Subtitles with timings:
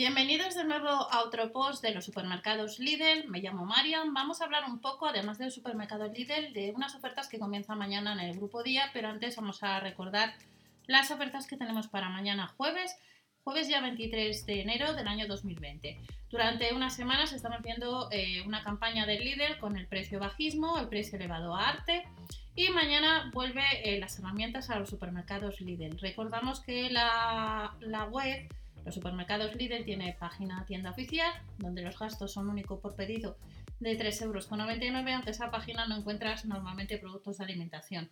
[0.00, 3.28] Bienvenidos de nuevo a otro post de los supermercados Lidl.
[3.28, 4.14] Me llamo Marian.
[4.14, 8.14] Vamos a hablar un poco, además del supermercado Lidl, de unas ofertas que comienzan mañana
[8.14, 10.32] en el grupo día, pero antes vamos a recordar
[10.86, 12.96] las ofertas que tenemos para mañana jueves,
[13.44, 16.00] jueves ya 23 de enero del año 2020.
[16.30, 20.88] Durante unas semanas estamos viendo eh, una campaña del Lidl con el precio bajismo, el
[20.88, 22.08] precio elevado a arte.
[22.54, 25.98] Y mañana vuelve eh, las herramientas a los supermercados Lidl.
[25.98, 28.48] Recordamos que la, la web
[28.84, 33.36] los supermercados Lidl tiene página tienda oficial, donde los gastos son únicos por pedido
[33.80, 38.10] de 3,99 euros, aunque esa página no encuentras normalmente productos de alimentación.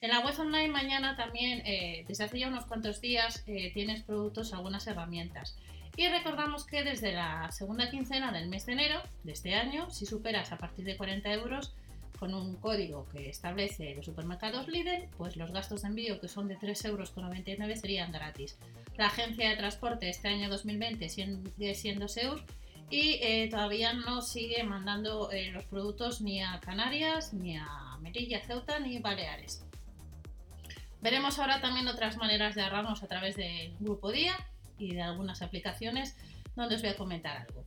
[0.00, 4.02] En la web online mañana también, eh, desde hace ya unos cuantos días, eh, tienes
[4.02, 5.58] productos, algunas herramientas.
[5.96, 10.06] Y recordamos que desde la segunda quincena del mes de enero de este año, si
[10.06, 11.74] superas a partir de 40 euros,
[12.18, 16.48] con un código que establece los supermercados Lidl, pues los gastos de envío que son
[16.48, 18.58] de 3,99 euros serían gratis.
[18.96, 22.44] La agencia de transporte este año 2020 sigue siendo SEUR
[22.90, 28.40] y eh, todavía no sigue mandando eh, los productos ni a Canarias, ni a Melilla,
[28.40, 29.64] Ceuta, ni Baleares.
[31.00, 34.34] Veremos ahora también otras maneras de ahorrarnos a través del grupo día
[34.76, 36.16] y de algunas aplicaciones
[36.56, 37.64] donde os voy a comentar algo.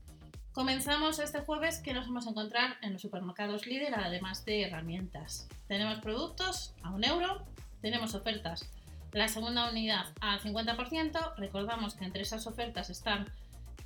[0.54, 5.50] Comenzamos este jueves que nos vamos a encontrar en los supermercados líder además de herramientas.
[5.68, 7.44] Tenemos productos a un euro,
[7.82, 8.70] tenemos ofertas.
[9.14, 13.28] La segunda unidad al 50%, recordamos que entre esas ofertas están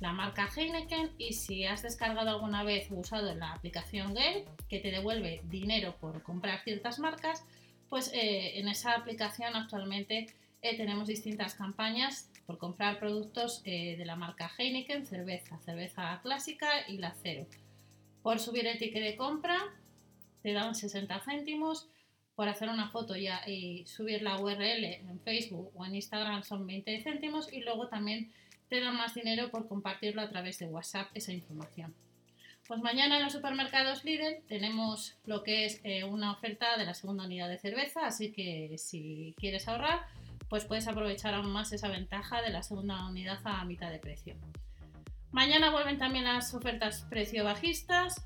[0.00, 4.78] la marca Heineken y si has descargado alguna vez o usado la aplicación Gale que
[4.78, 7.44] te devuelve dinero por comprar ciertas marcas,
[7.88, 10.26] pues eh, en esa aplicación actualmente
[10.60, 16.66] eh, tenemos distintas campañas por comprar productos eh, de la marca Heineken, cerveza, cerveza clásica
[16.88, 17.46] y la cero.
[18.22, 19.58] Por subir el ticket de compra
[20.40, 21.88] te dan 60 céntimos,
[22.34, 26.66] por hacer una foto ya y subir la URL en Facebook o en Instagram son
[26.66, 28.32] 20 céntimos y luego también
[28.70, 31.94] te dan más dinero por compartirlo a través de WhatsApp esa información.
[32.66, 36.94] Pues mañana en los supermercados Lidl tenemos lo que es eh, una oferta de la
[36.94, 40.06] segunda unidad de cerveza, así que si quieres ahorrar,
[40.48, 44.36] pues puedes aprovechar aún más esa ventaja de la segunda unidad a mitad de precio.
[45.30, 48.24] Mañana vuelven también las ofertas precio bajistas.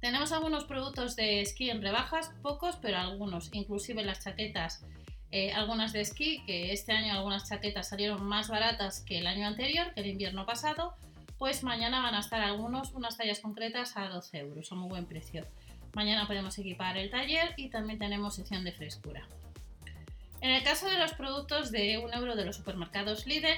[0.00, 4.84] Tenemos algunos productos de esquí en rebajas, pocos, pero algunos, inclusive las chaquetas,
[5.32, 9.46] eh, algunas de esquí, que este año algunas chaquetas salieron más baratas que el año
[9.46, 10.94] anterior, que el invierno pasado,
[11.36, 15.06] pues mañana van a estar algunos, unas tallas concretas a 12 euros, a muy buen
[15.06, 15.44] precio.
[15.94, 19.26] Mañana podemos equipar el taller y también tenemos sección de frescura.
[20.40, 23.48] En el caso de los productos de 1 euro de los supermercados Lidl,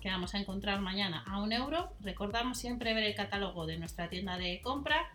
[0.00, 4.08] que vamos a encontrar mañana a 1 euro, recordamos siempre ver el catálogo de nuestra
[4.08, 5.10] tienda de compra.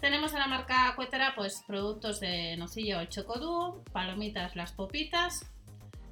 [0.00, 5.46] Tenemos en la marca Cuetera pues productos de nocilla o chocodúo, palomitas las popitas,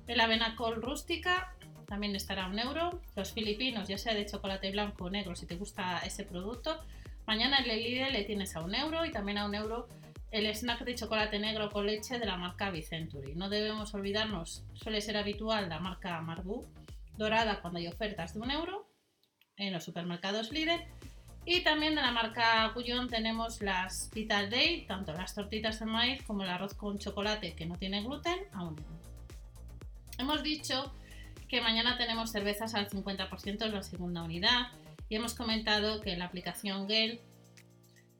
[0.07, 1.55] el avena col rústica,
[1.87, 5.47] también estará a 1 euro, los filipinos, ya sea de chocolate blanco o negro si
[5.47, 6.85] te gusta ese producto,
[7.27, 9.89] mañana en el Lidl le tienes a 1 euro y también a 1 euro
[10.31, 13.35] el snack de chocolate negro con leche de la marca Vicenturi.
[13.35, 16.67] No debemos olvidarnos, suele ser habitual la marca Marbu
[17.17, 18.89] dorada cuando hay ofertas de un euro
[19.57, 20.83] en los supermercados Lidl.
[21.45, 26.23] Y también de la marca Cuyón tenemos las Vital Day, tanto las tortitas de maíz
[26.23, 29.01] como el arroz con chocolate que no tiene gluten a un euro.
[30.19, 30.93] Hemos dicho
[31.49, 34.69] que mañana tenemos cervezas al 50% en la segunda unidad
[35.09, 37.21] y hemos comentado que la aplicación Gale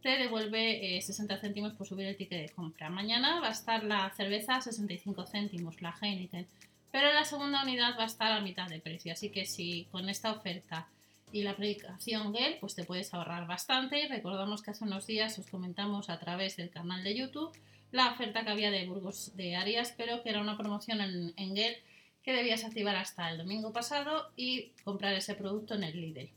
[0.03, 2.91] te devuelve 60 eh, céntimos por subir el ticket de compra.
[2.91, 6.47] Mañana va a estar la cerveza a 65 céntimos, la Heineken,
[6.91, 9.13] pero la segunda unidad va a estar a mitad de precio.
[9.13, 10.89] Así que si con esta oferta
[11.33, 14.09] y la aplicación Gel, pues te puedes ahorrar bastante.
[14.09, 17.53] Recordamos que hace unos días os comentamos a través del canal de YouTube
[17.93, 21.57] la oferta que había de Burgos de Arias, pero que era una promoción en, en
[21.57, 21.77] Gel
[22.23, 26.31] que debías activar hasta el domingo pasado y comprar ese producto en el Lidl.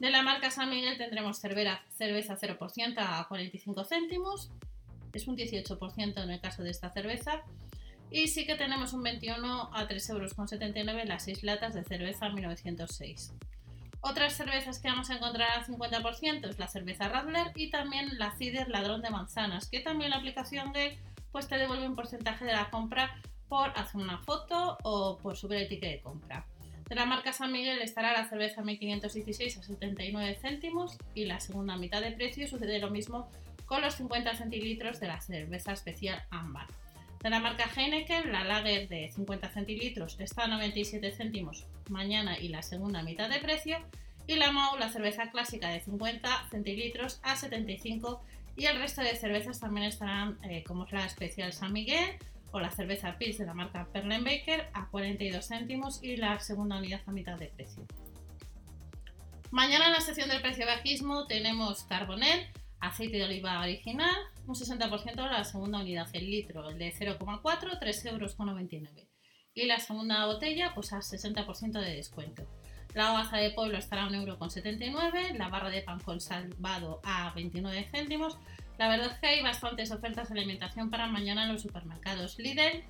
[0.00, 4.50] De la marca San Miguel tendremos cerveza 0% a 45 céntimos,
[5.12, 7.42] es un 18% en el caso de esta cerveza.
[8.10, 13.34] Y sí que tenemos un 21 a 3,79 euros las 6 latas de cerveza 1906.
[14.00, 18.34] Otras cervezas que vamos a encontrar al 50% es la cerveza Radler y también la
[18.38, 20.98] Cider Ladrón de Manzanas, que también la aplicación de
[21.30, 23.20] pues te devuelve un porcentaje de la compra
[23.50, 26.46] por hacer una foto o por subir el ticket de compra.
[26.90, 31.76] De la marca San Miguel estará la cerveza 1516 a 79 céntimos y la segunda
[31.76, 33.30] mitad de precio sucede lo mismo
[33.64, 36.66] con los 50 centilitros de la cerveza especial ámbar.
[37.22, 42.48] De la marca Heineken, la lager de 50 centilitros está a 97 céntimos mañana y
[42.48, 43.78] la segunda mitad de precio.
[44.26, 48.20] Y la Mau, la cerveza clásica de 50 centilitros a 75
[48.56, 52.16] y el resto de cervezas también estarán eh, como es la especial San Miguel,
[52.52, 57.00] o la cerveza Pils de la marca Perlenbaker a 42 céntimos y la segunda unidad
[57.06, 57.86] a mitad de precio.
[59.50, 62.46] Mañana en la sección del precio bajismo tenemos Carbonel,
[62.78, 64.14] aceite de oliva original,
[64.46, 68.36] un 60% la segunda unidad, el litro, el de 0,4, 3,99 euros.
[69.52, 72.46] Y la segunda botella, pues a 60% de descuento.
[72.94, 77.88] La hogaza de pueblo estará a 1,79€, la barra de pan con salvado a 29
[77.90, 78.38] céntimos.
[78.80, 82.82] La verdad es que hay bastantes ofertas de alimentación para mañana en los supermercados Lidl.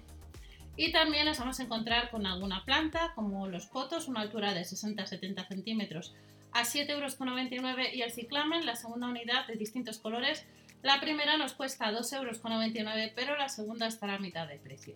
[0.76, 4.60] Y también nos vamos a encontrar con alguna planta, como los potos, una altura de
[4.60, 6.14] 60-70 centímetros
[6.52, 10.46] a 7,99 euros y el ciclamen, la segunda unidad de distintos colores.
[10.82, 14.94] La primera nos cuesta 2,99 euros, pero la segunda estará a mitad de precio.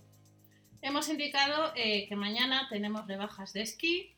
[0.81, 4.15] Hemos indicado eh, que mañana tenemos rebajas de esquí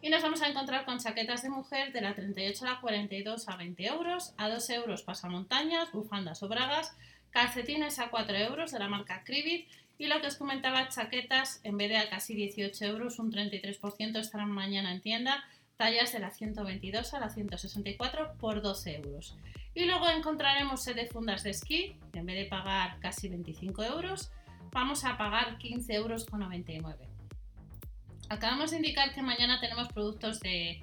[0.00, 3.48] y nos vamos a encontrar con chaquetas de mujer de la 38 a la 42
[3.48, 6.96] a 20 euros, a 2 euros pasamontañas, bufandas o bragas,
[7.30, 9.68] calcetines a 4 euros de la marca Cribit
[9.98, 14.18] y lo que os comentaba, chaquetas en vez de a casi 18 euros, un 33%
[14.18, 15.44] estarán mañana en tienda
[15.76, 19.36] tallas de la 122 a la 164 por 12 euros.
[19.74, 24.30] Y luego encontraremos set de fundas de esquí, en vez de pagar casi 25 euros,
[24.72, 27.07] vamos a pagar 15 euros con 99.
[28.30, 30.82] Acabamos de indicar que mañana tenemos productos de,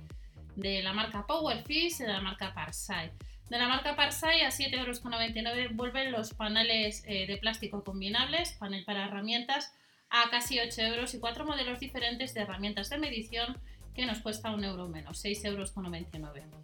[0.56, 3.12] la marca Powerfish y de la marca Parsai.
[3.50, 8.84] De la marca Parsai a 7,99 euros vuelven los paneles eh, de plástico combinables, panel
[8.84, 9.72] para herramientas,
[10.10, 13.58] a casi 8 euros y cuatro modelos diferentes de herramientas de medición
[13.94, 16.64] que nos cuesta un euro menos, 6,99 euros.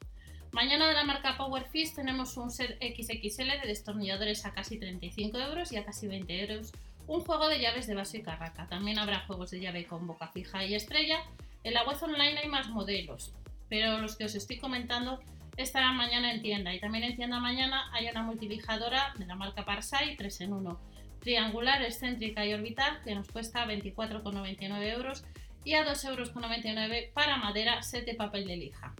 [0.51, 5.72] Mañana de la marca Powerfish tenemos un set XXL de destornilladores a casi 35 euros
[5.72, 6.72] y a casi 20 euros.
[7.07, 8.68] Un juego de llaves de vaso y carraca.
[8.68, 11.24] También habrá juegos de llave con boca fija y estrella.
[11.63, 13.33] En la web online hay más modelos,
[13.69, 15.19] pero los que os estoy comentando
[15.57, 16.74] estarán mañana en tienda.
[16.74, 20.80] Y también en tienda mañana hay una multilijadora de la marca Parsai 3 en 1,
[21.19, 25.24] triangular, excéntrica y orbital, que nos cuesta 24,99 euros
[25.63, 28.95] y a 2,99 euros para madera set de papel de lija.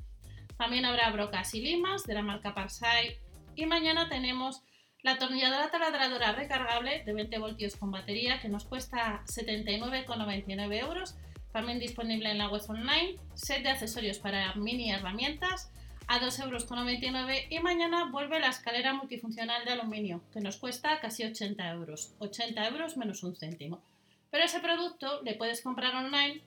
[0.58, 3.18] También habrá brocas y limas de la marca Parsai
[3.56, 4.62] y mañana tenemos
[5.04, 11.16] la atornilladora taladradora recargable de 20 voltios con batería que nos cuesta 79,99 euros,
[11.52, 15.72] también disponible en la web online, set de accesorios para mini herramientas
[16.08, 21.24] a 2,99 euros y mañana vuelve la escalera multifuncional de aluminio que nos cuesta casi
[21.24, 23.82] 80 euros, 80 euros menos un céntimo.
[24.30, 26.42] Pero ese producto le puedes comprar online.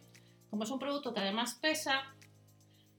[0.48, 2.14] Como es un producto que además pesa,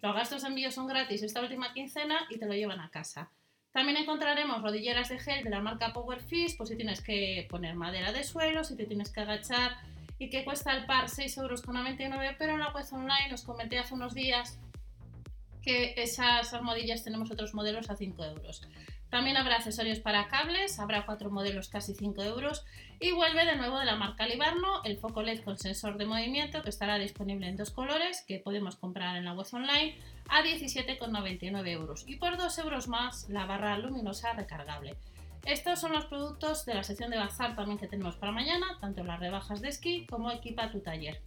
[0.02, 3.32] los gastos de envío son gratis esta última quincena y te lo llevan a casa.
[3.76, 8.14] También encontraremos rodilleras de gel de la marca Powerfish, por si tienes que poner madera
[8.14, 9.76] de suelo, si te tienes que agachar
[10.18, 13.94] y que cuesta el par 6,99 euros, pero en la web online os comenté hace
[13.94, 14.58] unos días
[15.62, 18.62] que esas almohadillas tenemos otros modelos a 5 euros.
[19.16, 22.66] También habrá accesorios para cables, habrá cuatro modelos casi 5 euros
[23.00, 26.62] y vuelve de nuevo de la marca Libarno el foco LED con sensor de movimiento
[26.62, 29.98] que estará disponible en dos colores que podemos comprar en la web online
[30.28, 34.98] a 17,99 euros y por 2 euros más la barra luminosa recargable.
[35.46, 39.06] Estos son los productos de la sección de bazar también que tenemos para mañana, tanto
[39.06, 41.22] las rebajas de esquí como equipa tu taller.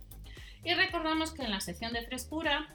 [0.63, 2.69] Y recordamos que en la sección de frescura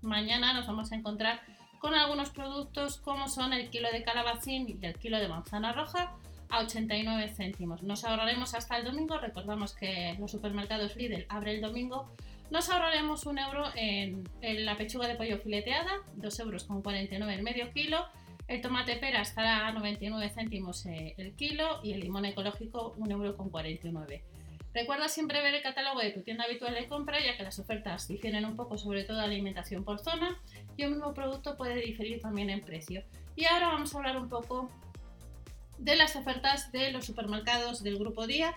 [0.00, 1.40] mañana nos vamos a encontrar
[1.80, 6.12] con algunos productos como son el kilo de calabacín y el kilo de manzana roja
[6.50, 7.82] a 89 céntimos.
[7.82, 12.08] Nos ahorraremos hasta el domingo, recordamos que los supermercados Lidl abre el domingo,
[12.50, 17.42] nos ahorraremos un euro en, la pechuga de pollo fileteada, 2 euros con 49 el
[17.42, 18.04] medio kilo,
[18.46, 23.10] el tomate pera estará a 99 céntimos eh, el kilo y el limón ecológico 1
[23.14, 24.22] euro con 49.
[24.72, 28.06] Recuerda siempre ver el catálogo de tu tienda habitual de compra, ya que las ofertas
[28.06, 30.40] difieren un poco, sobre todo alimentación por zona,
[30.76, 33.02] y un mismo producto puede diferir también en precio.
[33.34, 34.70] Y ahora vamos a hablar un poco
[35.78, 38.54] de las ofertas de los supermercados del Grupo Día,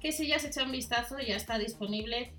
[0.00, 2.32] que si ya has hecho un vistazo ya está disponible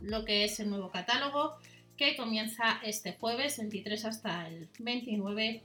[0.00, 1.56] lo que es el nuevo catálogo,
[1.96, 5.62] que comienza este jueves 23 hasta el 29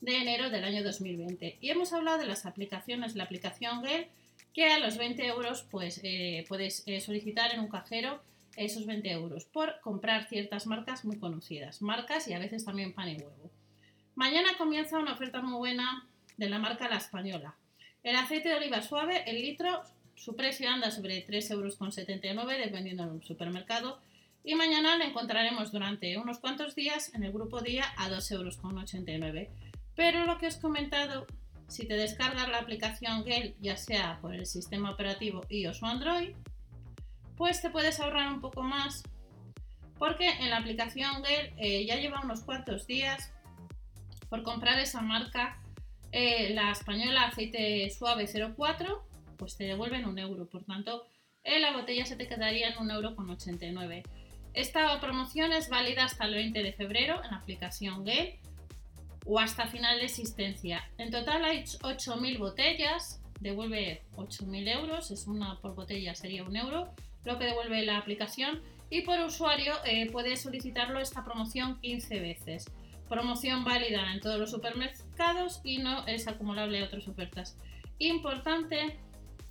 [0.00, 1.58] de enero del año 2020.
[1.60, 4.08] Y hemos hablado de las aplicaciones, la aplicación Gel,
[4.54, 8.22] que a los 20 euros pues, eh, puedes eh, solicitar en un cajero
[8.56, 13.08] esos 20 euros por comprar ciertas marcas muy conocidas, marcas y a veces también pan
[13.08, 13.50] y huevo.
[14.14, 16.06] Mañana comienza una oferta muy buena
[16.36, 17.56] de la marca La Española.
[18.04, 19.82] El aceite de oliva suave, el litro,
[20.14, 23.98] su precio anda sobre 3,79 euros dependiendo del supermercado
[24.44, 29.48] y mañana lo encontraremos durante unos cuantos días en el grupo día a 2,89 euros.
[29.96, 31.26] Pero lo que os he comentado
[31.68, 36.34] si te descargas la aplicación Gale, ya sea por el sistema operativo iOS o Android,
[37.36, 39.02] pues te puedes ahorrar un poco más
[39.98, 43.32] porque en la aplicación Gale eh, ya lleva unos cuantos días
[44.28, 45.60] por comprar esa marca,
[46.12, 49.06] eh, la española aceite suave 04,
[49.36, 50.46] pues te devuelven un euro.
[50.46, 51.06] Por tanto,
[51.44, 54.02] en la botella se te quedaría en un euro con 89.
[54.54, 58.40] Esta promoción es válida hasta el 20 de febrero en la aplicación Gale
[59.24, 60.84] o hasta final de existencia.
[60.98, 66.92] En total hay 8.000 botellas, devuelve 8.000 euros, es una por botella sería un euro,
[67.24, 72.70] lo que devuelve la aplicación y por usuario eh, puede solicitarlo esta promoción 15 veces.
[73.08, 77.56] Promoción válida en todos los supermercados y no es acumulable a otras ofertas.
[77.98, 78.98] Importante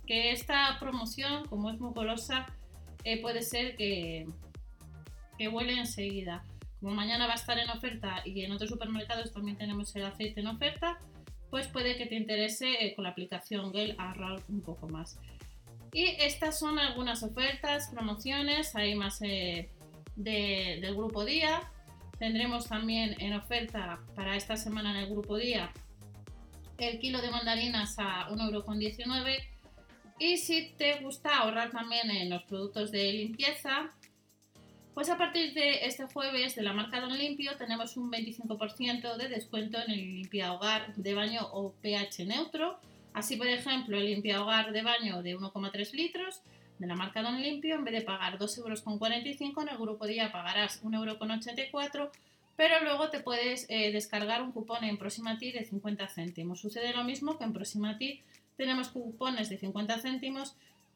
[0.06, 2.46] que esta promoción, como es muy golosa,
[3.04, 4.26] eh, puede ser que,
[5.38, 6.44] que huele enseguida.
[6.80, 10.40] Como mañana va a estar en oferta y en otros supermercados también tenemos el aceite
[10.40, 10.98] en oferta,
[11.50, 15.18] pues puede que te interese eh, con la aplicación Gale ahorrar un poco más.
[15.92, 19.70] Y estas son algunas ofertas, promociones, hay más eh,
[20.16, 21.62] del grupo día.
[22.18, 25.72] Tendremos también en oferta para esta semana en el grupo día
[26.78, 29.38] el kilo de mandarinas a 1,19€
[30.18, 33.92] y si te gusta ahorrar también en los productos de limpieza,
[34.94, 39.28] pues a partir de este jueves de la marca Don Limpio tenemos un 25% de
[39.28, 42.78] descuento en el limpia hogar de baño o pH neutro.
[43.12, 46.42] Así, por ejemplo, el limpia hogar de baño de 1,3 litros
[46.78, 48.82] de la marca Don Limpio, en vez de pagar 2,45 euros,
[49.62, 52.12] en el grupo día pagarás 1,84 euro,
[52.56, 56.60] pero luego te puedes eh, descargar un cupón en Proximati de 50 céntimos.
[56.60, 58.22] Sucede lo mismo que en Proximati
[58.56, 60.54] tenemos cupones de 50 céntimos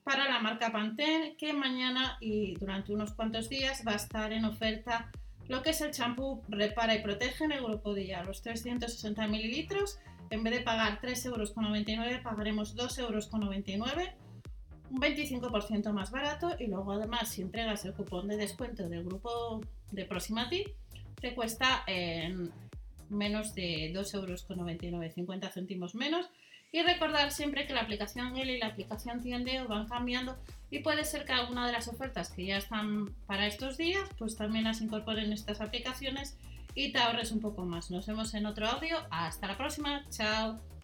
[0.09, 4.47] para la marca Pantene que mañana y durante unos cuantos días va a estar en
[4.47, 5.11] oferta
[5.49, 9.99] lo que es el champú Repara y Protege en el grupo día, los 360 mililitros.
[10.31, 13.29] En vez de pagar 3,99 euros, pagaremos 2,99 euros,
[14.91, 16.57] un 25% más barato.
[16.59, 19.61] Y luego, además, si entregas el cupón de descuento del grupo
[19.91, 20.65] de Proximati,
[21.21, 22.51] te cuesta en
[23.11, 26.27] menos de 2,99 euros, 50 céntimos menos.
[26.71, 30.37] Y recordar siempre que la aplicación Gale y la aplicación Tiendeo van cambiando
[30.71, 34.37] y puede ser que alguna de las ofertas que ya están para estos días, pues
[34.37, 36.37] también las incorporen estas aplicaciones
[36.75, 37.91] y te ahorres un poco más.
[37.91, 38.99] Nos vemos en otro audio.
[39.11, 40.05] Hasta la próxima.
[40.11, 40.78] Chao.